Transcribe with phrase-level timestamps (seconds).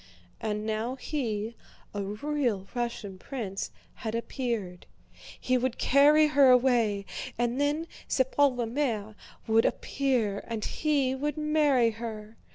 [0.39, 1.53] And now he,
[1.93, 4.87] a real Russian prince, had appeared.
[5.39, 7.05] He would carry her away
[7.37, 9.13] and then sa pauvre mère
[9.45, 12.35] would appear and he would marry her.